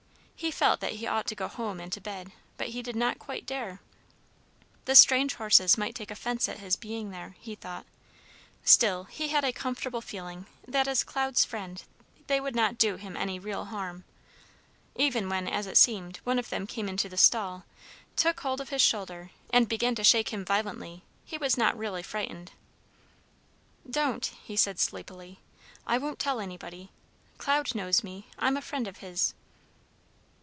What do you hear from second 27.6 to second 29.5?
knows me. I'm a friend of his."